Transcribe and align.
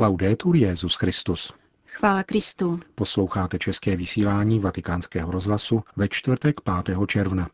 Laudetur 0.00 0.56
Jezus 0.56 0.94
Christus. 0.94 1.52
Chvála 1.86 2.22
Kristu. 2.22 2.80
Posloucháte 2.94 3.58
české 3.58 3.96
vysílání 3.96 4.58
Vatikánského 4.58 5.32
rozhlasu 5.32 5.82
ve 5.96 6.08
čtvrtek 6.08 6.60
5. 6.84 6.98
června. 7.06 7.48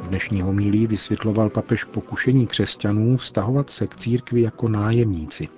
V 0.00 0.08
dnešní 0.08 0.42
homílii 0.42 0.86
vysvětloval 0.86 1.50
papež 1.50 1.84
pokušení 1.84 2.46
křesťanů 2.46 3.16
vztahovat 3.16 3.70
se 3.70 3.86
k 3.86 3.96
církvi 3.96 4.40
jako 4.40 4.68
nájemníci. 4.68 5.48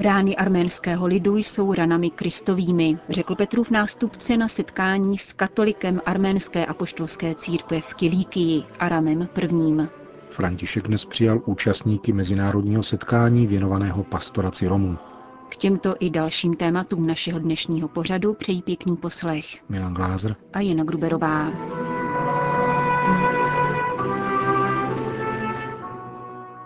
Rány 0.00 0.36
arménského 0.36 1.06
lidu 1.06 1.36
jsou 1.36 1.74
ranami 1.74 2.10
kristovými, 2.10 2.98
řekl 3.08 3.34
Petrův 3.34 3.70
nástupce 3.70 4.36
na 4.36 4.48
setkání 4.48 5.18
s 5.18 5.32
katolikem 5.32 6.00
arménské 6.06 6.66
apoštolské 6.66 7.34
církve 7.34 7.80
v 7.80 7.94
Kilíkii, 7.94 8.62
Aramem 8.78 9.28
I. 9.38 10.05
František 10.30 10.86
dnes 10.86 11.04
přijal 11.04 11.42
účastníky 11.46 12.12
mezinárodního 12.12 12.82
setkání 12.82 13.46
věnovaného 13.46 14.04
pastoraci 14.04 14.66
Romů. 14.66 14.98
K 15.48 15.56
těmto 15.56 15.94
i 16.00 16.10
dalším 16.10 16.56
tématům 16.56 17.06
našeho 17.06 17.38
dnešního 17.38 17.88
pořadu 17.88 18.34
přejí 18.34 18.62
pěkný 18.62 18.96
poslech 18.96 19.44
Milan 19.68 19.94
Glázer 19.94 20.36
a 20.52 20.60
Jana 20.60 20.84
Gruberová. 20.84 21.52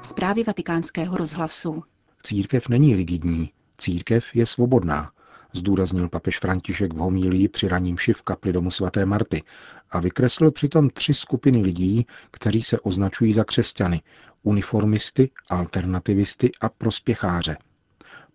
Zprávy 0.02 0.45
vatikánského 0.45 1.16
rozhlasu. 1.16 1.82
Církev 2.23 2.68
není 2.68 2.96
rigidní, 2.96 3.51
církev 3.79 4.37
je 4.37 4.46
svobodná, 4.46 5.10
zdůraznil 5.52 6.09
papež 6.09 6.38
František 6.38 6.95
v 6.95 6.96
homílii 6.96 7.48
při 7.48 7.68
raním 7.68 7.96
v 8.12 8.23
kapli 8.23 8.52
domu 8.52 8.70
svaté 8.70 9.06
Marty 9.06 9.42
a 9.90 10.00
vykreslil 10.00 10.50
přitom 10.50 10.90
tři 10.90 11.14
skupiny 11.14 11.62
lidí, 11.62 12.06
kteří 12.30 12.62
se 12.62 12.80
označují 12.80 13.32
za 13.32 13.44
křesťany, 13.44 14.00
uniformisty, 14.42 15.30
alternativisty 15.50 16.52
a 16.60 16.68
prospěcháře. 16.68 17.56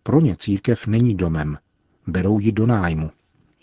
Pro 0.03 0.21
ně 0.21 0.35
církev 0.35 0.87
není 0.87 1.15
domem, 1.15 1.57
berou 2.07 2.39
ji 2.39 2.51
do 2.51 2.65
nájmu. 2.65 3.11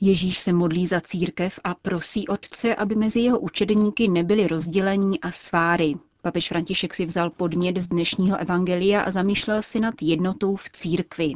Ježíš 0.00 0.38
se 0.38 0.52
modlí 0.52 0.86
za 0.86 1.00
církev 1.00 1.60
a 1.64 1.74
prosí 1.74 2.28
Otce, 2.28 2.74
aby 2.74 2.94
mezi 2.94 3.20
jeho 3.20 3.38
učedníky 3.38 4.08
nebyly 4.08 4.46
rozdělení 4.46 5.20
a 5.20 5.30
sváry. 5.30 5.94
Papež 6.22 6.48
František 6.48 6.94
si 6.94 7.06
vzal 7.06 7.30
podnět 7.30 7.78
z 7.78 7.88
dnešního 7.88 8.36
evangelia 8.36 9.00
a 9.00 9.10
zamýšlel 9.10 9.62
si 9.62 9.80
nad 9.80 9.94
jednotou 10.00 10.56
v 10.56 10.70
církvi. 10.70 11.32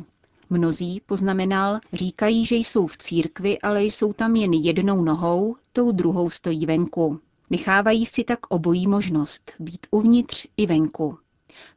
Mnozí, 0.50 1.00
poznamenal, 1.06 1.80
říkají, 1.92 2.44
že 2.44 2.56
jsou 2.56 2.86
v 2.86 2.96
církvi, 2.96 3.58
ale 3.58 3.84
jsou 3.84 4.12
tam 4.12 4.36
jen 4.36 4.52
jednou 4.52 5.04
nohou, 5.04 5.56
tou 5.76 5.92
druhou 5.92 6.30
stojí 6.30 6.66
venku. 6.66 7.20
Nechávají 7.50 8.06
si 8.06 8.24
tak 8.24 8.38
obojí 8.48 8.86
možnost 8.86 9.52
být 9.58 9.86
uvnitř 9.90 10.46
i 10.56 10.66
venku. 10.66 11.18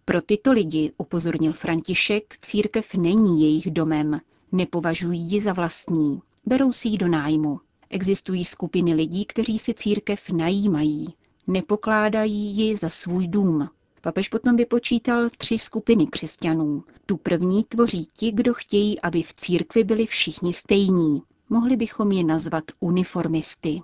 Pro 0.05 0.21
tyto 0.21 0.51
lidi, 0.51 0.91
upozornil 0.97 1.53
František, 1.53 2.37
církev 2.41 2.95
není 2.95 3.41
jejich 3.41 3.71
domem, 3.71 4.21
nepovažují 4.51 5.21
ji 5.21 5.41
za 5.41 5.53
vlastní, 5.53 6.21
berou 6.45 6.71
si 6.71 6.87
ji 6.87 6.97
do 6.97 7.07
nájmu. 7.07 7.59
Existují 7.89 8.45
skupiny 8.45 8.93
lidí, 8.93 9.25
kteří 9.25 9.59
si 9.59 9.73
církev 9.73 10.29
najímají, 10.29 11.07
nepokládají 11.47 12.57
ji 12.57 12.77
za 12.77 12.89
svůj 12.89 13.27
dům. 13.27 13.69
Papež 14.01 14.29
potom 14.29 14.55
vypočítal 14.55 15.29
tři 15.37 15.57
skupiny 15.57 16.07
křesťanů. 16.07 16.83
Tu 17.05 17.17
první 17.17 17.63
tvoří 17.63 18.07
ti, 18.13 18.31
kdo 18.31 18.53
chtějí, 18.53 19.01
aby 19.01 19.23
v 19.23 19.33
církvi 19.33 19.83
byli 19.83 20.05
všichni 20.05 20.53
stejní. 20.53 21.21
Mohli 21.49 21.77
bychom 21.77 22.11
je 22.11 22.23
nazvat 22.23 22.63
uniformisty. 22.79 23.81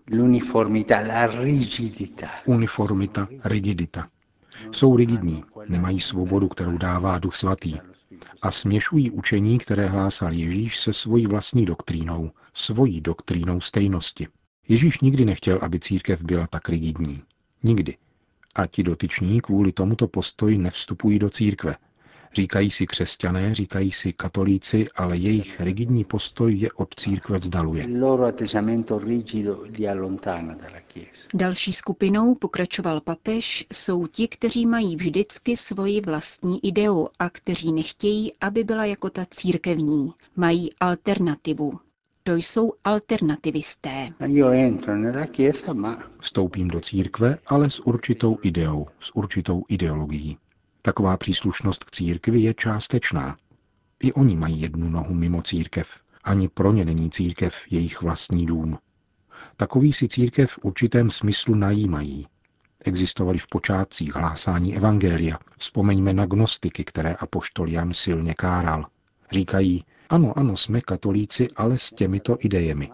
Uniformita, 2.46 3.28
rigidita. 3.46 4.08
Jsou 4.72 4.96
rigidní, 4.96 5.44
nemají 5.70 6.00
svobodu, 6.00 6.48
kterou 6.48 6.78
dává 6.78 7.20
Duch 7.20 7.36
Svatý. 7.36 7.76
A 8.42 8.52
směšují 8.52 9.12
učení, 9.12 9.58
které 9.58 9.88
hlásal 9.88 10.34
Ježíš 10.34 10.80
se 10.80 10.94
svojí 10.94 11.28
vlastní 11.28 11.66
doktrínou, 11.66 12.32
svojí 12.54 13.02
doktrínou 13.02 13.62
stejnosti. 13.62 14.28
Ježíš 14.68 15.00
nikdy 15.00 15.26
nechtěl, 15.26 15.60
aby 15.62 15.80
církev 15.80 16.24
byla 16.24 16.48
tak 16.48 16.70
rigidní. 16.70 17.24
Nikdy. 17.64 17.98
A 18.56 18.68
ti 18.68 18.84
dotyční 18.84 19.42
kvůli 19.42 19.72
tomuto 19.72 20.08
postoji 20.08 20.58
nevstupují 20.58 21.20
do 21.20 21.30
církve. 21.30 21.76
Říkají 22.34 22.72
si 22.72 22.88
křesťané, 22.88 23.54
říkají 23.54 23.92
si 23.92 24.14
katolíci, 24.14 24.88
ale 24.96 25.18
jejich 25.18 25.62
rigidní 25.62 26.04
postoj 26.04 26.54
je 26.54 26.72
od 26.72 26.96
církve 26.96 27.38
vzdaluje. 27.38 27.88
Další 31.34 31.74
skupinou, 31.74 32.36
pokračoval 32.36 33.02
papež, 33.02 33.66
jsou 33.74 34.08
ti, 34.08 34.28
kteří 34.28 34.66
mají 34.66 34.96
vždycky 34.96 35.58
svoji 35.58 36.02
vlastní 36.02 36.66
ideu 36.66 37.08
a 37.20 37.30
kteří 37.30 37.74
nechtějí, 37.74 38.34
aby 38.42 38.64
byla 38.64 38.86
jako 38.86 39.10
ta 39.10 39.26
církevní. 39.30 40.14
Mají 40.36 40.70
alternativu, 40.80 41.80
to 42.24 42.36
jsou 42.36 42.74
alternativisté. 42.84 44.10
Vstoupím 46.20 46.68
do 46.68 46.82
církve, 46.82 47.38
ale 47.48 47.70
s 47.70 47.80
určitou 47.80 48.38
ideou, 48.44 48.88
s 49.00 49.16
určitou 49.16 49.64
ideologií. 49.68 50.38
Taková 50.86 51.18
příslušnost 51.18 51.84
k 51.84 51.92
církvi 51.92 52.40
je 52.40 52.54
částečná. 52.54 53.38
I 54.04 54.14
oni 54.14 54.36
mají 54.36 54.62
jednu 54.62 54.90
nohu 54.90 55.14
mimo 55.14 55.42
církev. 55.42 56.00
Ani 56.24 56.50
pro 56.50 56.72
ně 56.72 56.86
není 56.86 57.10
církev 57.10 57.56
jejich 57.72 58.02
vlastní 58.02 58.46
dům. 58.46 58.78
Takový 59.58 59.94
si 59.94 60.08
církev 60.08 60.52
v 60.52 60.60
určitém 60.62 61.12
smyslu 61.12 61.56
najímají. 61.56 62.28
Existovali 62.80 63.38
v 63.38 63.48
počátcích 63.48 64.16
hlásání 64.16 64.76
Evangelia. 64.76 65.40
Vzpomeňme 65.58 66.14
na 66.14 66.26
gnostiky, 66.26 66.84
které 66.84 67.14
apoštol 67.14 67.70
Jan 67.70 67.94
silně 67.94 68.34
káral. 68.34 68.86
Říkají, 69.32 69.84
ano, 70.10 70.38
ano, 70.38 70.58
jsme 70.58 70.82
katolíci, 70.82 71.48
ale 71.56 71.78
s 71.78 71.90
těmito 71.90 72.38
idejemi. 72.40 72.92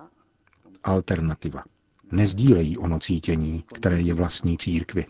Alternativa. 0.83 1.63
Nezdílejí 2.11 2.77
ono 2.77 2.99
cítění, 2.99 3.63
které 3.73 4.01
je 4.01 4.13
vlastní 4.13 4.57
církvi. 4.57 5.05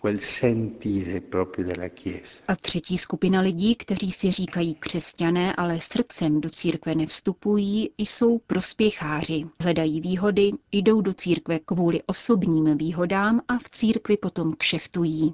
A 2.47 2.55
třetí 2.55 2.97
skupina 2.97 3.41
lidí, 3.41 3.75
kteří 3.75 4.11
si 4.11 4.31
říkají 4.31 4.75
křesťané, 4.75 5.55
ale 5.55 5.79
srdcem 5.81 6.41
do 6.41 6.49
církve 6.49 6.95
nevstupují, 6.95 7.89
jsou 7.97 8.39
prospěcháři. 8.39 9.45
Hledají 9.61 10.01
výhody, 10.01 10.51
jdou 10.71 11.01
do 11.01 11.13
církve 11.13 11.59
kvůli 11.59 12.01
osobním 12.05 12.77
výhodám 12.77 13.41
a 13.47 13.57
v 13.57 13.69
církvi 13.69 14.17
potom 14.17 14.53
kšeftují. 14.57 15.33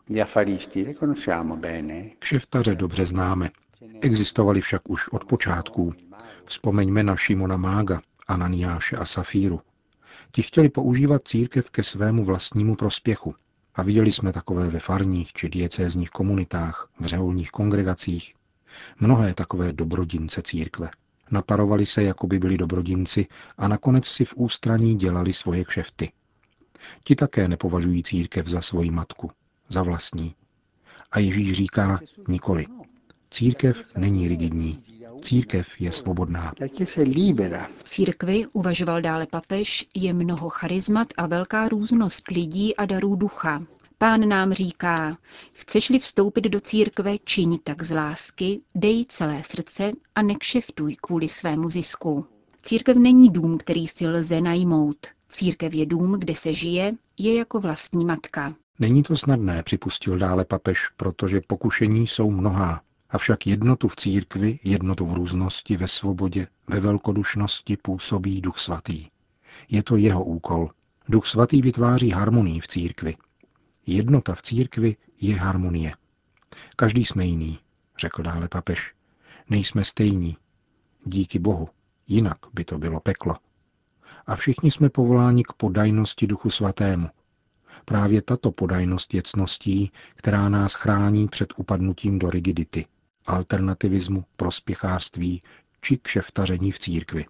Kšeftaře 2.19 2.75
dobře 2.75 3.05
známe. 3.05 3.49
Existovali 4.01 4.61
však 4.61 4.89
už 4.89 5.07
od 5.07 5.25
počátků. 5.25 5.93
Vzpomeňme 6.45 7.03
na 7.03 7.15
Šimona 7.15 7.57
Mága, 7.57 8.01
Ananiáše 8.27 8.95
a 8.95 9.05
Safíru. 9.05 9.61
Ti 10.31 10.41
chtěli 10.41 10.69
používat 10.69 11.27
církev 11.27 11.69
ke 11.69 11.83
svému 11.83 12.23
vlastnímu 12.23 12.75
prospěchu. 12.75 13.35
A 13.75 13.83
viděli 13.83 14.11
jsme 14.11 14.33
takové 14.33 14.67
ve 14.67 14.79
farních 14.79 15.33
či 15.33 15.49
diecézních 15.49 16.09
komunitách, 16.09 16.89
v 16.99 17.05
řeholních 17.05 17.51
kongregacích. 17.51 18.33
Mnohé 18.99 19.33
takové 19.33 19.73
dobrodince 19.73 20.41
církve. 20.41 20.89
Naparovali 21.31 21.85
se, 21.85 22.03
jako 22.03 22.27
by 22.27 22.39
byli 22.39 22.57
dobrodinci 22.57 23.25
a 23.57 23.67
nakonec 23.67 24.05
si 24.05 24.25
v 24.25 24.33
ústraní 24.35 24.95
dělali 24.95 25.33
svoje 25.33 25.65
kšefty. 25.65 26.11
Ti 27.03 27.15
také 27.15 27.47
nepovažují 27.47 28.03
církev 28.03 28.47
za 28.47 28.61
svoji 28.61 28.91
matku, 28.91 29.31
za 29.69 29.83
vlastní. 29.83 30.35
A 31.11 31.19
Ježíš 31.19 31.53
říká 31.53 31.99
nikoli. 32.27 32.65
Církev 33.31 33.95
není 33.97 34.27
rigidní, 34.27 34.83
Církev 35.21 35.81
je 35.81 35.91
svobodná. 35.91 36.53
V 37.77 37.83
církvi, 37.83 38.45
uvažoval 38.53 39.01
dále 39.01 39.27
papež, 39.27 39.85
je 39.95 40.13
mnoho 40.13 40.49
charizmat 40.49 41.07
a 41.17 41.27
velká 41.27 41.69
různost 41.69 42.31
lidí 42.31 42.75
a 42.75 42.85
darů 42.85 43.15
ducha. 43.15 43.63
Pán 43.97 44.29
nám 44.29 44.53
říká, 44.53 45.17
chceš-li 45.53 45.99
vstoupit 45.99 46.41
do 46.41 46.59
církve, 46.59 47.17
čiň 47.17 47.57
tak 47.63 47.83
z 47.83 47.95
lásky, 47.95 48.61
dej 48.75 49.05
celé 49.05 49.43
srdce 49.43 49.91
a 50.15 50.21
nekšeftuj 50.21 50.95
kvůli 51.01 51.27
svému 51.27 51.69
zisku. 51.69 52.25
Církev 52.63 52.97
není 52.97 53.29
dům, 53.29 53.57
který 53.57 53.87
si 53.87 54.07
lze 54.07 54.41
najmout. 54.41 54.97
Církev 55.29 55.73
je 55.73 55.85
dům, 55.85 56.15
kde 56.19 56.35
se 56.35 56.53
žije, 56.53 56.93
je 57.17 57.35
jako 57.35 57.59
vlastní 57.59 58.05
matka. 58.05 58.55
Není 58.79 59.03
to 59.03 59.17
snadné, 59.17 59.63
připustil 59.63 60.17
dále 60.17 60.45
papež, 60.45 60.89
protože 60.97 61.41
pokušení 61.47 62.07
jsou 62.07 62.31
mnohá. 62.31 62.81
Avšak 63.09 63.47
jednotu 63.47 63.87
v 63.87 63.95
církvi, 63.95 64.59
jednotu 64.63 65.05
v 65.05 65.13
různosti, 65.13 65.77
ve 65.77 65.87
svobodě, 65.87 66.47
ve 66.67 66.79
velkodušnosti 66.79 67.77
působí 67.77 68.41
Duch 68.41 68.59
Svatý. 68.59 69.07
Je 69.69 69.83
to 69.83 69.95
jeho 69.95 70.23
úkol. 70.23 70.69
Duch 71.09 71.27
Svatý 71.27 71.61
vytváří 71.61 72.11
harmonii 72.11 72.59
v 72.59 72.67
církvi. 72.67 73.15
Jednota 73.85 74.35
v 74.35 74.41
církvi 74.41 74.95
je 75.21 75.35
harmonie. 75.35 75.93
Každý 76.75 77.05
jsme 77.05 77.25
jiný, 77.25 77.59
řekl 77.99 78.23
dále 78.23 78.47
papež. 78.47 78.93
Nejsme 79.49 79.83
stejní. 79.83 80.37
Díky 81.05 81.39
Bohu. 81.39 81.69
Jinak 82.07 82.37
by 82.53 82.65
to 82.65 82.77
bylo 82.77 82.99
peklo. 82.99 83.35
A 84.25 84.35
všichni 84.35 84.71
jsme 84.71 84.89
povoláni 84.89 85.43
k 85.43 85.53
podajnosti 85.53 86.27
Duchu 86.27 86.49
Svatému. 86.49 87.09
Právě 87.85 88.21
tato 88.21 88.51
podajnost 88.51 89.13
je 89.13 89.21
cností, 89.21 89.91
která 90.15 90.49
nás 90.49 90.73
chrání 90.73 91.27
před 91.27 91.53
upadnutím 91.57 92.19
do 92.19 92.29
rigidity– 92.29 92.85
alternativismu, 93.27 94.25
prospěchářství 94.35 95.41
či 95.81 95.97
kšeftaření 95.97 96.71
v 96.71 96.79
církvi. 96.79 97.25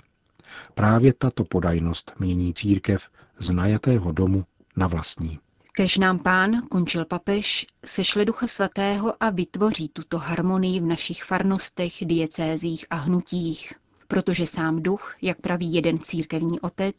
Právě 0.74 1.14
tato 1.14 1.44
podajnost 1.44 2.14
mění 2.20 2.54
církev 2.54 3.10
z 3.40 3.52
najatého 3.52 4.12
domu 4.12 4.46
na 4.76 4.88
vlastní. 4.88 5.40
Kež 5.74 5.98
nám 5.98 6.20
pán, 6.20 6.62
končil 6.70 7.06
papež, 7.06 7.66
sešle 7.86 8.26
ducha 8.26 8.48
svatého 8.48 9.14
a 9.20 9.30
vytvoří 9.30 9.90
tuto 9.90 10.18
harmonii 10.18 10.80
v 10.80 10.86
našich 10.86 11.24
farnostech, 11.24 11.94
diecézích 12.02 12.86
a 12.90 12.96
hnutích. 12.96 13.74
Protože 14.08 14.46
sám 14.46 14.84
duch, 14.84 15.16
jak 15.22 15.42
praví 15.42 15.74
jeden 15.74 16.00
církevní 16.00 16.60
otec, 16.60 16.96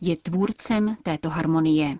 je 0.00 0.16
tvůrcem 0.16 0.96
této 1.02 1.28
harmonie. 1.28 1.98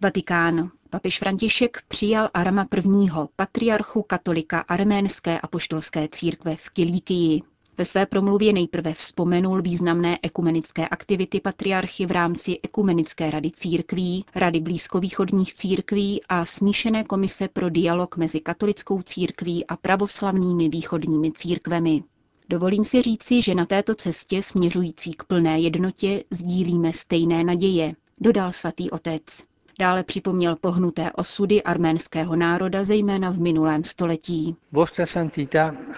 Vatikán. 0.00 0.70
Papež 0.90 1.18
František 1.18 1.82
přijal 1.88 2.28
Arama 2.34 2.66
I., 2.76 3.08
patriarchu 3.36 4.02
katolika 4.02 4.60
arménské 4.60 5.40
apoštolské 5.40 6.08
církve 6.08 6.56
v 6.56 6.70
Kilíkii. 6.70 7.42
Ve 7.78 7.84
své 7.84 8.06
promluvě 8.06 8.52
nejprve 8.52 8.94
vzpomenul 8.94 9.62
významné 9.62 10.18
ekumenické 10.22 10.88
aktivity 10.88 11.40
patriarchy 11.40 12.06
v 12.06 12.10
rámci 12.10 12.58
Ekumenické 12.62 13.30
rady 13.30 13.50
církví, 13.50 14.24
Rady 14.34 14.60
blízkovýchodních 14.60 15.54
církví 15.54 16.22
a 16.28 16.44
smíšené 16.44 17.04
komise 17.04 17.48
pro 17.48 17.70
dialog 17.70 18.16
mezi 18.16 18.40
katolickou 18.40 19.02
církví 19.02 19.66
a 19.66 19.76
pravoslavnými 19.76 20.68
východními 20.68 21.32
církvemi. 21.32 22.02
Dovolím 22.48 22.84
si 22.84 23.02
říci, 23.02 23.42
že 23.42 23.54
na 23.54 23.66
této 23.66 23.94
cestě 23.94 24.42
směřující 24.42 25.12
k 25.12 25.24
plné 25.24 25.60
jednotě 25.60 26.24
sdílíme 26.30 26.92
stejné 26.92 27.44
naděje, 27.44 27.94
dodal 28.20 28.52
svatý 28.52 28.90
otec. 28.90 29.22
Dále 29.80 30.04
připomněl 30.04 30.56
pohnuté 30.56 31.12
osudy 31.12 31.62
arménského 31.62 32.36
národa, 32.36 32.84
zejména 32.84 33.30
v 33.30 33.38
minulém 33.38 33.84
století. 33.84 34.56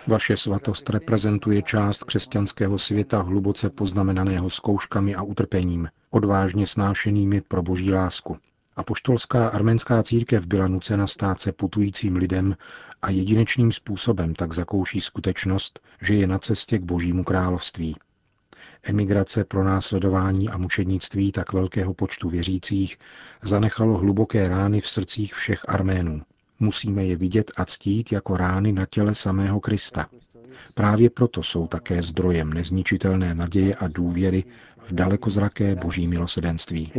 Vaše 0.07 0.37
svatost 0.37 0.91
reprezentuje 0.91 1.63
část 1.63 2.05
křesťanského 2.05 2.79
světa 2.79 3.23
hluboce 3.23 3.71
poznamenaného 3.71 4.51
zkouškami 4.51 5.15
a 5.15 5.23
utrpením, 5.23 5.89
odvážně 6.11 6.67
snášenými 6.67 7.41
pro 7.41 7.63
boží 7.63 7.93
lásku. 7.93 8.37
Apoštolská 8.77 9.49
arménská 9.49 10.03
církev 10.03 10.47
byla 10.47 10.69
nucena 10.69 11.07
stát 11.07 11.41
se 11.41 11.53
putujícím 11.53 12.17
lidem 12.17 12.57
a 13.03 13.11
jedinečným 13.11 13.73
způsobem 13.73 14.35
tak 14.35 14.53
zakouší 14.53 15.01
skutečnost, 15.01 15.81
že 16.03 16.15
je 16.15 16.27
na 16.27 16.39
cestě 16.39 16.79
k 16.79 16.83
božímu 16.83 17.25
království. 17.25 17.97
Emigrace, 18.83 19.45
pronásledování 19.45 20.49
a 20.49 20.59
mučednictví 20.59 21.33
tak 21.33 21.53
velkého 21.53 21.95
počtu 21.95 22.29
věřících 22.29 22.97
zanechalo 23.43 23.99
hluboké 23.99 24.49
rány 24.49 24.81
v 24.81 24.89
srdcích 24.89 25.35
všech 25.35 25.69
Arménů. 25.69 26.23
Musíme 26.61 27.05
je 27.05 27.17
vidět 27.17 27.51
a 27.57 27.65
ctít 27.65 28.13
jako 28.13 28.37
rány 28.37 28.73
na 28.73 28.87
těle 28.87 29.15
samého 29.15 29.61
Krista. 29.61 30.07
Právě 30.75 31.11
proto 31.11 31.43
jsou 31.43 31.67
také 31.67 32.03
zdrojem 32.03 32.53
nezničitelné 32.53 33.35
naděje 33.35 33.75
a 33.75 33.89
důvěry 33.89 34.45
v 34.79 34.93
dalekozraké 34.93 35.75
boží 35.75 36.09
milosedenství. 36.09 36.93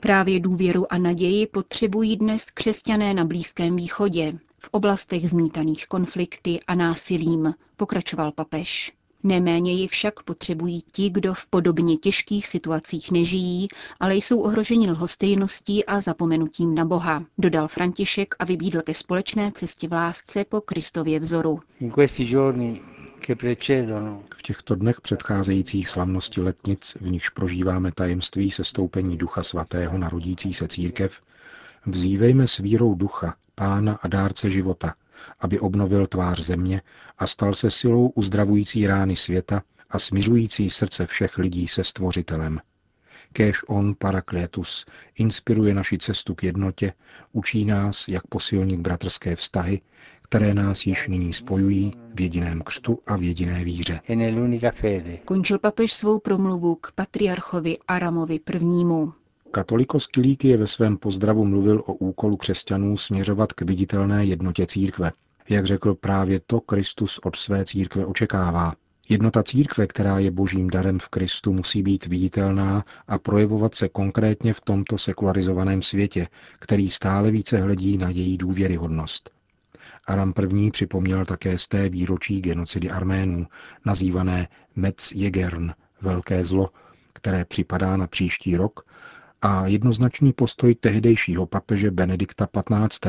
Právě 0.00 0.40
důvěru 0.40 0.92
a 0.92 0.98
naději 0.98 1.46
potřebují 1.46 2.16
dnes 2.16 2.44
křesťané 2.50 3.14
na 3.14 3.24
Blízkém 3.24 3.76
východě, 3.76 4.32
v 4.64 4.68
oblastech 4.72 5.30
zmítaných 5.30 5.86
konflikty 5.86 6.60
a 6.66 6.74
násilím, 6.74 7.54
pokračoval 7.76 8.32
papež. 8.32 8.92
Neméně 9.22 9.72
ji 9.72 9.88
však 9.88 10.22
potřebují 10.22 10.82
ti, 10.92 11.10
kdo 11.10 11.34
v 11.34 11.46
podobně 11.46 11.96
těžkých 11.96 12.46
situacích 12.46 13.10
nežijí, 13.10 13.68
ale 14.00 14.16
jsou 14.16 14.40
ohroženi 14.40 14.90
lhostejností 14.90 15.84
a 15.84 16.00
zapomenutím 16.00 16.74
na 16.74 16.84
Boha, 16.84 17.24
dodal 17.38 17.68
František 17.68 18.34
a 18.38 18.44
vybídl 18.44 18.82
ke 18.82 18.94
společné 18.94 19.52
cestě 19.52 19.88
v 19.88 19.92
lásce 19.92 20.44
po 20.44 20.60
Kristově 20.60 21.20
vzoru. 21.20 21.60
V 24.36 24.42
těchto 24.42 24.74
dnech 24.74 25.00
předcházejících 25.00 25.88
slavnosti 25.88 26.40
letnic, 26.40 26.96
v 27.00 27.10
nichž 27.10 27.28
prožíváme 27.28 27.92
tajemství 27.92 28.50
sestoupení 28.50 29.16
Ducha 29.16 29.42
Svatého 29.42 29.98
na 29.98 30.08
rodící 30.08 30.52
se 30.52 30.68
církev, 30.68 31.20
vzívejme 31.86 32.46
s 32.46 32.58
vírou 32.58 32.94
Ducha, 32.94 33.34
Pána 33.54 33.98
a 34.02 34.08
dárce 34.08 34.50
života, 34.50 34.94
aby 35.40 35.60
obnovil 35.60 36.06
tvář 36.06 36.40
země 36.40 36.82
a 37.18 37.26
stal 37.26 37.54
se 37.54 37.70
silou 37.70 38.08
uzdravující 38.08 38.86
rány 38.86 39.16
světa 39.16 39.62
a 39.90 39.98
smiřující 39.98 40.70
srdce 40.70 41.06
všech 41.06 41.38
lidí 41.38 41.68
se 41.68 41.84
stvořitelem. 41.84 42.60
Kéž 43.32 43.62
on, 43.68 43.94
Parakletus, 43.98 44.86
inspiruje 45.18 45.74
naši 45.74 45.98
cestu 45.98 46.34
k 46.34 46.42
jednotě, 46.44 46.92
učí 47.32 47.64
nás, 47.64 48.08
jak 48.08 48.26
posilnit 48.26 48.80
bratrské 48.80 49.36
vztahy, 49.36 49.80
které 50.22 50.54
nás 50.54 50.86
již 50.86 51.08
nyní 51.08 51.32
spojují 51.32 51.92
v 52.14 52.20
jediném 52.20 52.62
křtu 52.62 52.98
a 53.06 53.16
v 53.16 53.22
jediné 53.22 53.64
víře. 53.64 54.00
Končil 55.24 55.58
papež 55.58 55.92
svou 55.92 56.18
promluvu 56.18 56.74
k 56.74 56.92
patriarchovi 56.92 57.78
Aramovi 57.88 58.34
I. 58.34 59.21
Katolikos 59.54 60.06
Kilíky 60.06 60.56
ve 60.56 60.66
svém 60.66 60.96
pozdravu 60.96 61.44
mluvil 61.44 61.82
o 61.86 61.92
úkolu 61.92 62.36
křesťanů 62.36 62.96
směřovat 62.96 63.52
k 63.52 63.62
viditelné 63.62 64.24
jednotě 64.24 64.66
církve. 64.66 65.12
Jak 65.48 65.66
řekl, 65.66 65.94
právě 65.94 66.40
to 66.46 66.60
Kristus 66.60 67.18
od 67.24 67.36
své 67.36 67.64
církve 67.64 68.06
očekává. 68.06 68.74
Jednota 69.08 69.42
církve, 69.42 69.86
která 69.86 70.18
je 70.18 70.30
božím 70.30 70.70
darem 70.70 70.98
v 70.98 71.08
Kristu, 71.08 71.52
musí 71.52 71.82
být 71.82 72.06
viditelná 72.06 72.84
a 73.08 73.18
projevovat 73.18 73.74
se 73.74 73.88
konkrétně 73.88 74.54
v 74.54 74.60
tomto 74.60 74.98
sekularizovaném 74.98 75.82
světě, 75.82 76.28
který 76.58 76.90
stále 76.90 77.30
více 77.30 77.58
hledí 77.58 77.98
na 77.98 78.08
její 78.08 78.38
důvěryhodnost. 78.38 79.30
Aram 80.06 80.32
I. 80.56 80.70
připomněl 80.70 81.24
také 81.24 81.58
z 81.58 81.68
té 81.68 81.88
výročí 81.88 82.40
genocidy 82.40 82.90
Arménů, 82.90 83.46
nazývané 83.84 84.48
Metz 84.76 85.12
Jegern, 85.12 85.72
velké 86.00 86.44
zlo, 86.44 86.70
které 87.12 87.44
připadá 87.44 87.96
na 87.96 88.06
příští 88.06 88.56
rok 88.56 88.80
a 89.42 89.66
jednoznačný 89.66 90.32
postoj 90.32 90.74
tehdejšího 90.74 91.46
papeže 91.46 91.90
Benedikta 91.90 92.46
XV. 92.46 93.08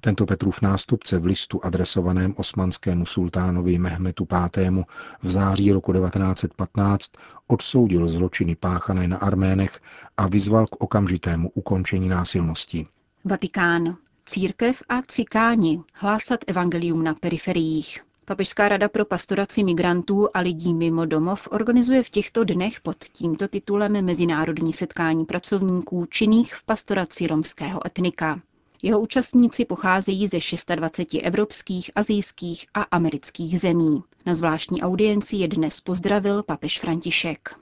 Tento 0.00 0.26
Petrův 0.26 0.62
nástupce 0.62 1.18
v 1.18 1.24
listu 1.24 1.64
adresovaném 1.64 2.34
osmanskému 2.36 3.06
sultánovi 3.06 3.78
Mehmetu 3.78 4.26
V. 4.30 4.84
v 5.22 5.30
září 5.30 5.72
roku 5.72 5.92
1915 5.92 7.12
odsoudil 7.46 8.08
zločiny 8.08 8.56
páchané 8.56 9.08
na 9.08 9.16
Arménech 9.16 9.80
a 10.16 10.26
vyzval 10.26 10.66
k 10.66 10.76
okamžitému 10.82 11.50
ukončení 11.54 12.08
násilností. 12.08 12.86
Vatikán. 13.24 13.96
Církev 14.26 14.82
a 14.88 15.02
cikáni 15.02 15.80
hlásat 15.94 16.40
evangelium 16.46 17.04
na 17.04 17.14
periferiích. 17.14 18.09
Papežská 18.30 18.68
rada 18.68 18.88
pro 18.88 19.04
pastoraci 19.04 19.64
migrantů 19.64 20.28
a 20.34 20.40
lidí 20.40 20.74
mimo 20.74 21.04
domov 21.06 21.48
organizuje 21.50 22.02
v 22.02 22.10
těchto 22.10 22.44
dnech 22.44 22.80
pod 22.80 22.96
tímto 23.04 23.48
titulem 23.48 24.04
mezinárodní 24.04 24.72
setkání 24.72 25.24
pracovníků 25.24 26.06
činných 26.06 26.54
v 26.54 26.64
pastoraci 26.64 27.26
romského 27.26 27.86
etnika. 27.86 28.40
Jeho 28.82 29.00
účastníci 29.00 29.64
pocházejí 29.64 30.26
ze 30.26 30.38
26 30.76 31.14
evropských, 31.22 31.90
azijských 31.94 32.66
a 32.74 32.82
amerických 32.82 33.60
zemí. 33.60 34.02
Na 34.26 34.34
zvláštní 34.34 34.82
audienci 34.82 35.36
je 35.36 35.48
dnes 35.48 35.80
pozdravil 35.80 36.42
papež 36.42 36.78
František. 36.80 37.54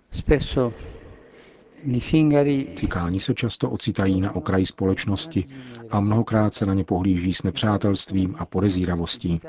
Cikáni 2.74 3.20
se 3.20 3.34
často 3.34 3.70
ocitají 3.70 4.20
na 4.20 4.36
okraji 4.36 4.66
společnosti 4.66 5.44
a 5.90 6.00
mnohokrát 6.00 6.54
se 6.54 6.66
na 6.66 6.74
ně 6.74 6.84
pohlíží 6.84 7.34
s 7.34 7.42
nepřátelstvím 7.42 8.34
a 8.38 8.46
podezíravostí. 8.46 9.40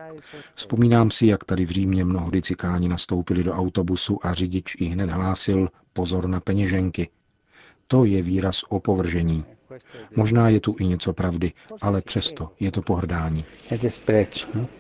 Vzpomínám 0.56 1.12
si, 1.12 1.28
jak 1.28 1.44
tady 1.44 1.66
v 1.66 1.70
Římě 1.70 2.06
mnohdy 2.06 2.42
cikáni 2.42 2.90
nastoupili 2.90 3.44
do 3.44 3.54
autobusu 3.54 4.26
a 4.26 4.34
řidič 4.34 4.76
i 4.80 4.86
hned 4.86 5.10
hlásil 5.10 5.70
pozor 5.94 6.28
na 6.28 6.40
peněženky. 6.40 7.10
To 7.88 8.06
je 8.06 8.22
výraz 8.22 8.62
opovržení. 8.70 9.46
Možná 10.16 10.50
je 10.50 10.60
tu 10.60 10.76
i 10.80 10.88
něco 10.88 11.14
pravdy, 11.14 11.52
ale 11.82 12.02
přesto 12.02 12.52
je 12.60 12.72
to 12.72 12.82
pohrdání. 12.82 13.46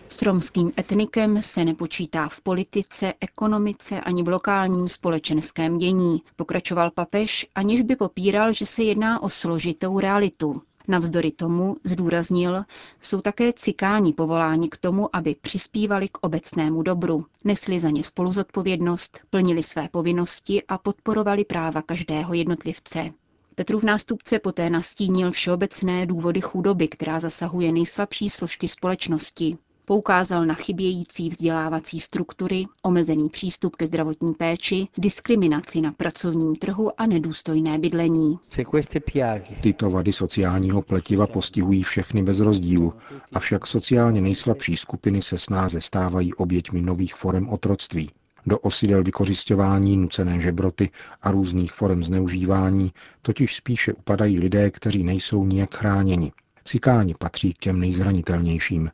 S 0.08 0.22
romským 0.22 0.72
etnikem 0.79 1.41
se 1.41 1.65
nepočítá 1.65 2.29
v 2.29 2.41
politice, 2.41 3.13
ekonomice 3.22 4.01
ani 4.01 4.24
v 4.24 4.27
lokálním 4.27 4.89
společenském 4.89 5.77
dění, 5.77 6.22
pokračoval 6.36 6.91
papež, 6.91 7.48
aniž 7.55 7.81
by 7.81 7.96
popíral, 7.96 8.53
že 8.53 8.65
se 8.65 8.84
jedná 8.84 9.24
o 9.24 9.29
složitou 9.29 10.00
realitu. 10.00 10.62
Navzdory 10.88 11.31
tomu, 11.31 11.75
zdůraznil, 11.84 12.63
jsou 13.01 13.22
také 13.22 13.53
cikáni 13.53 14.13
povoláni 14.13 14.69
k 14.69 14.77
tomu, 14.77 15.15
aby 15.15 15.36
přispívali 15.41 16.08
k 16.12 16.17
obecnému 16.22 16.84
dobru, 16.84 17.25
nesli 17.43 17.79
za 17.79 17.89
ně 17.89 18.03
spoluzodpovědnost, 18.03 19.19
plnili 19.29 19.63
své 19.63 19.88
povinnosti 19.91 20.63
a 20.67 20.77
podporovali 20.77 21.46
práva 21.46 21.81
každého 21.81 22.34
jednotlivce. 22.34 23.12
Petrův 23.60 23.84
nástupce 23.84 24.39
poté 24.39 24.70
nastínil 24.70 25.32
všeobecné 25.32 26.06
důvody 26.06 26.42
chudoby, 26.42 26.88
která 26.88 27.20
zasahuje 27.20 27.72
nejslabší 27.72 28.30
složky 28.30 28.68
společnosti. 28.68 29.58
Poukázal 29.86 30.46
na 30.46 30.54
chybějící 30.54 31.30
vzdělávací 31.30 32.00
struktury, 32.00 32.66
omezený 32.84 33.30
přístup 33.30 33.75
ke 33.75 33.88
zdravotní 33.88 34.34
péči, 34.34 34.88
diskriminaci 34.98 35.82
na 35.82 35.92
pracovním 35.92 36.56
trhu 36.56 37.01
a 37.01 37.06
nedůstojné 37.06 37.80
bydlení. 37.80 38.39
Tyto 39.62 39.89
vady 39.89 40.13
sociálního 40.13 40.82
pletiva 40.82 41.28
postihují 41.28 41.84
všechny 41.84 42.24
bez 42.24 42.39
rozdílu, 42.39 42.94
avšak 43.34 43.68
sociálně 43.68 44.22
nejslabší 44.22 44.78
skupiny 44.78 45.22
se 45.22 45.38
snáze 45.38 45.82
stávají 45.82 46.34
oběťmi 46.34 46.82
nových 46.82 47.16
forem 47.16 47.50
otroctví. 47.50 48.10
Do 48.50 48.60
osidel 48.60 49.03
vykořišťování, 49.03 49.98
nucené 49.98 50.39
žebroty 50.39 50.89
a 51.22 51.32
různých 51.32 51.74
forem 51.74 52.03
zneužívání 52.03 52.91
totiž 53.22 53.56
spíše 53.56 53.94
upadají 53.94 54.39
lidé, 54.39 54.72
kteří 54.72 55.03
nejsou 55.03 55.46
nijak 55.46 55.75
chráněni. 55.75 56.32
Cikáni 56.65 57.15
patří 57.20 57.53
k 57.53 57.58
těm 57.58 57.79
nejzranitelnějším, 57.79 58.89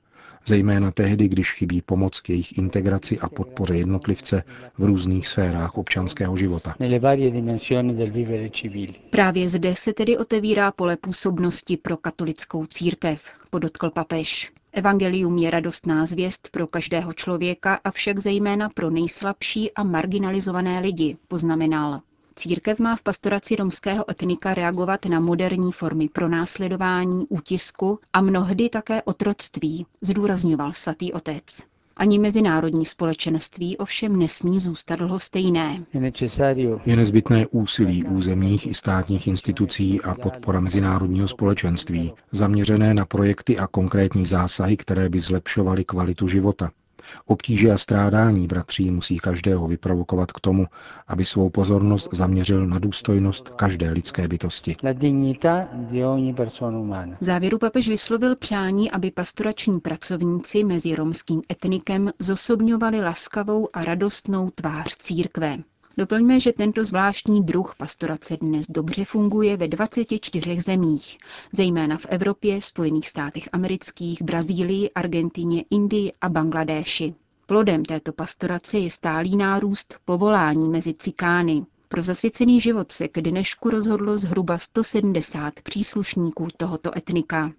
zejména 0.45 0.91
tehdy, 0.91 1.27
když 1.27 1.53
chybí 1.53 1.81
pomoc 1.81 2.19
k 2.19 2.29
jejich 2.29 2.57
integraci 2.57 3.19
a 3.19 3.29
podpoře 3.29 3.77
jednotlivce 3.77 4.43
v 4.77 4.83
různých 4.83 5.27
sférách 5.27 5.77
občanského 5.77 6.35
života. 6.35 6.75
Právě 9.09 9.49
zde 9.49 9.75
se 9.75 9.93
tedy 9.93 10.17
otevírá 10.17 10.71
pole 10.71 10.97
působnosti 10.97 11.77
pro 11.77 11.97
katolickou 11.97 12.65
církev, 12.65 13.31
podotkl 13.49 13.89
papež. 13.89 14.51
Evangelium 14.77 15.37
je 15.37 15.51
radostná 15.51 16.05
zvěst 16.05 16.49
pro 16.51 16.67
každého 16.67 17.13
člověka, 17.13 17.79
avšak 17.83 18.19
zejména 18.19 18.69
pro 18.69 18.89
nejslabší 18.89 19.71
a 19.71 19.83
marginalizované 19.83 20.79
lidi, 20.79 21.17
poznamenal. 21.27 22.01
Církev 22.35 22.79
má 22.79 22.95
v 22.95 23.03
pastoraci 23.03 23.55
romského 23.55 24.11
etnika 24.11 24.53
reagovat 24.53 25.05
na 25.05 25.19
moderní 25.19 25.71
formy 25.71 26.09
pronásledování, 26.09 27.25
útisku 27.29 27.99
a 28.13 28.21
mnohdy 28.21 28.69
také 28.69 29.01
otroctví, 29.01 29.85
zdůrazňoval 30.01 30.73
svatý 30.73 31.13
otec. 31.13 31.63
Ani 31.97 32.19
mezinárodní 32.19 32.85
společenství 32.85 33.77
ovšem 33.77 34.19
nesmí 34.19 34.59
zůstat 34.59 34.99
lhostejné. 35.01 35.85
Je 36.85 36.95
nezbytné 36.95 37.47
úsilí 37.47 38.03
územních 38.03 38.67
i 38.67 38.73
státních 38.73 39.27
institucí 39.27 40.01
a 40.01 40.15
podpora 40.15 40.59
mezinárodního 40.59 41.27
společenství, 41.27 42.13
zaměřené 42.31 42.93
na 42.93 43.05
projekty 43.05 43.57
a 43.57 43.67
konkrétní 43.67 44.25
zásahy, 44.25 44.77
které 44.77 45.09
by 45.09 45.19
zlepšovaly 45.19 45.85
kvalitu 45.85 46.27
života, 46.27 46.71
Obtíže 47.25 47.71
a 47.71 47.77
strádání 47.77 48.47
bratří 48.47 48.91
musí 48.91 49.17
každého 49.17 49.67
vyprovokovat 49.67 50.31
k 50.31 50.39
tomu, 50.39 50.67
aby 51.07 51.25
svou 51.25 51.49
pozornost 51.49 52.09
zaměřil 52.11 52.67
na 52.67 52.79
důstojnost 52.79 53.49
každé 53.49 53.91
lidské 53.91 54.27
bytosti. 54.27 54.75
V 57.19 57.25
závěru 57.25 57.57
papež 57.57 57.89
vyslovil 57.89 58.35
přání, 58.35 58.91
aby 58.91 59.11
pastorační 59.11 59.79
pracovníci 59.79 60.63
mezi 60.63 60.95
romským 60.95 61.41
etnikem 61.51 62.11
zosobňovali 62.19 63.01
laskavou 63.01 63.67
a 63.73 63.83
radostnou 63.85 64.49
tvář 64.55 64.97
církve. 64.97 65.57
Doplňme, 65.97 66.39
že 66.39 66.53
tento 66.53 66.83
zvláštní 66.83 67.43
druh 67.43 67.75
pastorace 67.77 68.37
dnes 68.37 68.65
dobře 68.69 69.05
funguje 69.05 69.57
ve 69.57 69.67
24 69.67 70.61
zemích, 70.61 71.17
zejména 71.53 71.97
v 71.97 72.05
Evropě, 72.09 72.61
Spojených 72.61 73.09
státech 73.09 73.49
amerických, 73.51 74.21
Brazílii, 74.21 74.89
Argentině, 74.91 75.63
Indii 75.69 76.11
a 76.21 76.29
Bangladéši. 76.29 77.13
Plodem 77.45 77.85
této 77.85 78.13
pastorace 78.13 78.79
je 78.79 78.91
stálý 78.91 79.35
nárůst 79.35 79.95
povolání 80.05 80.69
mezi 80.69 80.93
cikány. 80.93 81.65
Pro 81.87 82.01
zasvěcený 82.01 82.59
život 82.61 82.91
se 82.91 83.07
k 83.07 83.21
dnešku 83.21 83.69
rozhodlo 83.69 84.17
zhruba 84.17 84.57
170 84.57 85.53
příslušníků 85.63 86.47
tohoto 86.57 86.97
etnika. 86.97 87.51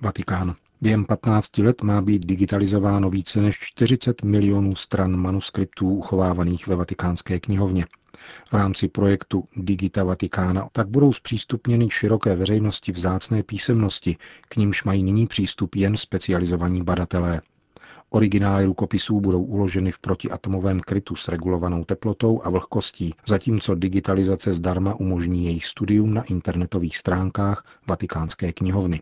Vatikán. 0.00 0.54
Během 0.84 1.04
15 1.04 1.58
let 1.58 1.82
má 1.82 2.02
být 2.02 2.26
digitalizováno 2.26 3.10
více 3.10 3.40
než 3.40 3.58
40 3.60 4.22
milionů 4.22 4.74
stran 4.74 5.16
manuskriptů 5.16 5.88
uchovávaných 5.88 6.66
ve 6.66 6.76
vatikánské 6.76 7.40
knihovně. 7.40 7.86
V 8.50 8.52
rámci 8.52 8.88
projektu 8.88 9.44
Digita 9.56 10.04
Vatikána 10.04 10.68
tak 10.72 10.88
budou 10.88 11.12
zpřístupněny 11.12 11.90
široké 11.90 12.36
veřejnosti 12.36 12.92
vzácné 12.92 13.42
písemnosti, 13.42 14.16
k 14.48 14.56
nímž 14.56 14.84
mají 14.84 15.02
nyní 15.02 15.26
přístup 15.26 15.74
jen 15.74 15.96
specializovaní 15.96 16.82
badatelé. 16.82 17.40
Originály 18.10 18.64
rukopisů 18.64 19.20
budou 19.20 19.42
uloženy 19.42 19.92
v 19.92 19.98
protiatomovém 19.98 20.80
krytu 20.80 21.16
s 21.16 21.28
regulovanou 21.28 21.84
teplotou 21.84 22.40
a 22.44 22.50
vlhkostí, 22.50 23.14
zatímco 23.26 23.74
digitalizace 23.74 24.54
zdarma 24.54 24.94
umožní 24.94 25.44
jejich 25.44 25.66
studium 25.66 26.14
na 26.14 26.22
internetových 26.22 26.96
stránkách 26.96 27.64
Vatikánské 27.86 28.52
knihovny. 28.52 29.00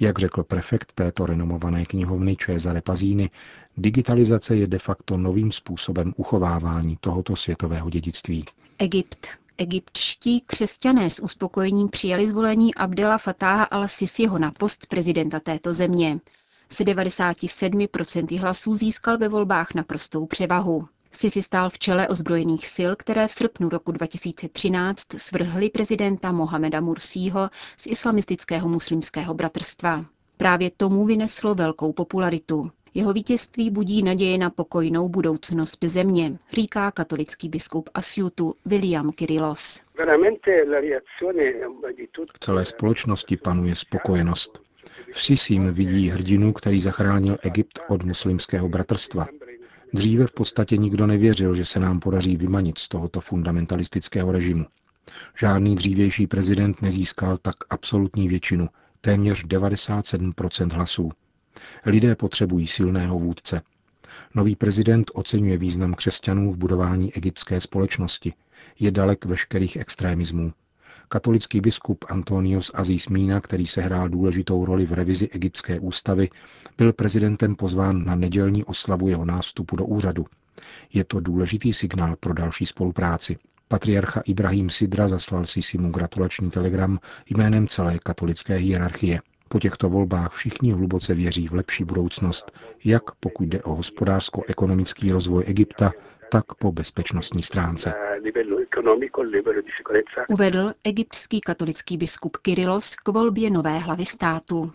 Jak 0.00 0.18
řekl 0.18 0.42
prefekt 0.42 0.92
této 0.94 1.26
renomované 1.26 1.84
knihovny 1.84 2.36
Cesare 2.36 2.80
Pazini, 2.82 3.30
digitalizace 3.76 4.56
je 4.56 4.66
de 4.66 4.78
facto 4.78 5.16
novým 5.16 5.52
způsobem 5.52 6.12
uchovávání 6.16 6.96
tohoto 7.00 7.36
světového 7.36 7.90
dědictví. 7.90 8.44
Egypt. 8.78 9.26
Egyptští 9.58 10.40
křesťané 10.46 11.10
s 11.10 11.22
uspokojením 11.22 11.88
přijali 11.88 12.26
zvolení 12.26 12.74
Abdela 12.74 13.18
Fatáha 13.18 13.64
al-Sisiho 13.64 14.38
na 14.38 14.50
post 14.50 14.86
prezidenta 14.86 15.40
této 15.40 15.74
země. 15.74 16.20
S 16.68 16.80
97% 16.80 18.40
hlasů 18.40 18.76
získal 18.76 19.18
ve 19.18 19.28
volbách 19.28 19.74
naprostou 19.74 20.26
převahu. 20.26 20.88
Sisi 21.14 21.42
stál 21.42 21.70
v 21.70 21.78
čele 21.78 22.08
ozbrojených 22.08 22.66
sil, 22.74 22.90
které 22.96 23.28
v 23.28 23.32
srpnu 23.32 23.68
roku 23.68 23.92
2013 23.92 25.00
svrhly 25.16 25.70
prezidenta 25.70 26.32
Mohameda 26.32 26.80
Mursího 26.80 27.50
z 27.76 27.86
islamistického 27.86 28.68
muslimského 28.68 29.34
bratrstva. 29.34 30.04
Právě 30.36 30.70
tomu 30.76 31.04
vyneslo 31.04 31.54
velkou 31.54 31.92
popularitu. 31.92 32.70
Jeho 32.94 33.12
vítězství 33.12 33.70
budí 33.70 34.02
naděje 34.02 34.38
na 34.38 34.50
pokojnou 34.50 35.08
budoucnost 35.08 35.84
země, 35.84 36.38
říká 36.52 36.90
katolický 36.90 37.48
biskup 37.48 37.90
Asiutu 37.94 38.54
William 38.66 39.12
Kyrillos. 39.12 39.82
V 42.32 42.38
celé 42.38 42.64
společnosti 42.64 43.36
panuje 43.36 43.74
spokojenost. 43.74 44.62
V 45.12 45.22
Sisim 45.22 45.70
vidí 45.70 46.08
hrdinu, 46.08 46.52
který 46.52 46.80
zachránil 46.80 47.36
Egypt 47.42 47.78
od 47.88 48.02
muslimského 48.02 48.68
bratrstva. 48.68 49.26
Dříve 49.94 50.26
v 50.26 50.32
podstatě 50.32 50.76
nikdo 50.76 51.06
nevěřil, 51.06 51.54
že 51.54 51.66
se 51.66 51.80
nám 51.80 52.00
podaří 52.00 52.36
vymanit 52.36 52.78
z 52.78 52.88
tohoto 52.88 53.20
fundamentalistického 53.20 54.32
režimu. 54.32 54.66
Žádný 55.38 55.76
dřívější 55.76 56.26
prezident 56.26 56.82
nezískal 56.82 57.38
tak 57.38 57.54
absolutní 57.70 58.28
většinu, 58.28 58.68
téměř 59.00 59.44
97% 59.44 60.72
hlasů. 60.72 61.10
Lidé 61.86 62.16
potřebují 62.16 62.66
silného 62.66 63.18
vůdce. 63.18 63.62
Nový 64.34 64.56
prezident 64.56 65.10
oceňuje 65.14 65.56
význam 65.56 65.94
křesťanů 65.94 66.52
v 66.52 66.56
budování 66.56 67.14
egyptské 67.14 67.60
společnosti. 67.60 68.32
Je 68.78 68.90
dalek 68.90 69.24
veškerých 69.24 69.76
extrémismů. 69.76 70.52
Katolický 71.14 71.60
biskup 71.60 72.04
Antonios 72.08 72.70
Aziz 72.74 73.08
Mína, 73.08 73.40
který 73.40 73.66
sehrál 73.66 74.08
důležitou 74.08 74.64
roli 74.64 74.86
v 74.86 74.92
revizi 74.92 75.28
egyptské 75.28 75.80
ústavy, 75.80 76.28
byl 76.78 76.92
prezidentem 76.92 77.56
pozván 77.56 78.04
na 78.04 78.14
nedělní 78.14 78.64
oslavu 78.64 79.08
jeho 79.08 79.24
nástupu 79.24 79.76
do 79.76 79.84
úřadu. 79.84 80.26
Je 80.92 81.04
to 81.04 81.20
důležitý 81.20 81.72
signál 81.72 82.16
pro 82.20 82.34
další 82.34 82.66
spolupráci. 82.66 83.36
Patriarcha 83.68 84.20
Ibrahim 84.20 84.70
Sidra 84.70 85.08
zaslal 85.08 85.46
Sisimu 85.46 85.90
gratulační 85.90 86.50
telegram 86.50 86.98
jménem 87.36 87.68
celé 87.68 87.98
katolické 87.98 88.54
hierarchie. 88.56 89.20
Po 89.48 89.60
těchto 89.60 89.88
volbách 89.88 90.32
všichni 90.32 90.72
hluboce 90.72 91.14
věří 91.14 91.48
v 91.48 91.54
lepší 91.54 91.84
budoucnost, 91.84 92.52
jak 92.84 93.02
pokud 93.20 93.44
jde 93.48 93.62
o 93.62 93.74
hospodářsko-ekonomický 93.74 95.12
rozvoj 95.12 95.44
Egypta, 95.46 95.92
tak 96.34 96.54
po 96.54 96.72
bezpečnostní 96.72 97.42
stránce. 97.42 97.94
Uvedl 100.28 100.72
egyptský 100.84 101.40
katolický 101.40 101.96
biskup 101.96 102.36
Kyrilos 102.36 102.96
k 102.96 103.08
volbě 103.08 103.50
nové 103.50 103.78
hlavy 103.78 104.06
státu. 104.06 104.72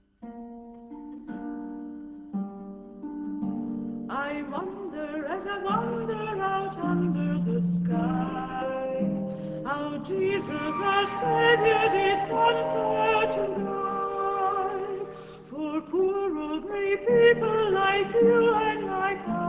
Jesus, 10.09 10.51
our 10.51 11.05
Savior, 11.05 11.85
did 11.91 12.19
comfort 12.29 13.31
and 13.43 13.55
die 13.65 15.05
for 15.49 15.81
poor 15.81 16.37
old 16.39 16.63
people 16.65 17.71
like 17.71 18.11
you 18.13 18.53
and 18.53 18.85
like 18.85 19.27
I. 19.27 19.48